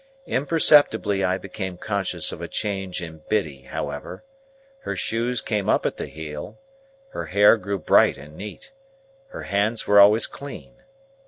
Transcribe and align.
Imperceptibly 0.25 1.23
I 1.23 1.37
became 1.37 1.77
conscious 1.77 2.31
of 2.31 2.41
a 2.41 2.47
change 2.47 3.03
in 3.03 3.21
Biddy, 3.29 3.65
however. 3.65 4.23
Her 4.79 4.95
shoes 4.95 5.41
came 5.41 5.69
up 5.69 5.85
at 5.85 5.97
the 5.97 6.07
heel, 6.07 6.57
her 7.11 7.27
hair 7.27 7.55
grew 7.55 7.77
bright 7.77 8.17
and 8.17 8.35
neat, 8.35 8.71
her 9.29 9.43
hands 9.43 9.85
were 9.85 9.99
always 9.99 10.25
clean. 10.25 10.73